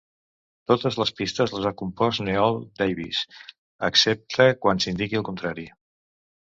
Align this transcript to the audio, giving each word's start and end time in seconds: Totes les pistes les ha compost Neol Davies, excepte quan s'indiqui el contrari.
Totes 0.69 0.95
les 1.01 1.11
pistes 1.19 1.53
les 1.57 1.67
ha 1.69 1.73
compost 1.83 2.25
Neol 2.29 2.59
Davies, 2.81 3.23
excepte 3.93 4.51
quan 4.65 4.85
s'indiqui 4.87 5.23
el 5.23 5.29
contrari. 5.33 5.73